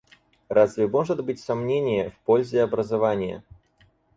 Разве 0.49 0.87
может 0.87 1.23
быть 1.23 1.39
сомнение 1.39 2.09
в 2.09 2.17
пользе 2.17 2.63
образования? 2.63 3.43